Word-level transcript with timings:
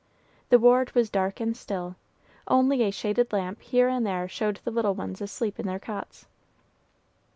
The 0.49 0.57
ward 0.57 0.95
was 0.95 1.11
dark 1.11 1.39
and 1.39 1.55
still, 1.55 1.95
only 2.47 2.81
a 2.81 2.89
shaded 2.89 3.31
lamp 3.31 3.61
here 3.61 3.87
and 3.87 4.03
there 4.03 4.27
showed 4.27 4.59
the 4.63 4.71
little 4.71 4.95
ones 4.95 5.21
asleep 5.21 5.59
in 5.59 5.67
their 5.67 5.77
cots. 5.77 6.25